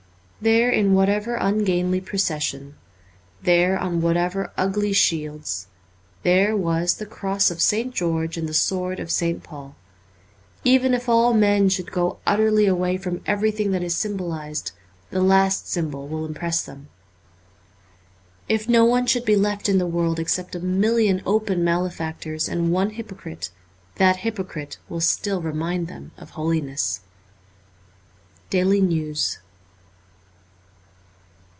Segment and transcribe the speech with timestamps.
[0.43, 2.73] There in what ever ungainly procession,
[3.43, 5.67] there on whatever ugly shields,
[6.23, 7.93] there was the cross of St.
[7.93, 9.43] George and the sword of St.
[9.43, 9.75] Paul.
[10.63, 14.71] Even if all men should go utterly away from everything that is symbolized,
[15.11, 16.89] the last symbol will impress them.
[18.49, 22.49] If no one should be left in the world except a million open male factors
[22.49, 23.51] and one hypocrite,
[23.97, 27.01] that hypocrite will still remind them of holiness.
[27.71, 29.37] * Daily News.'